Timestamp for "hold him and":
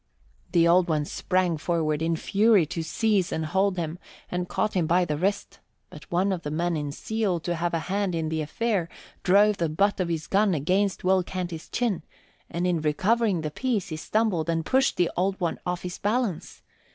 3.45-4.49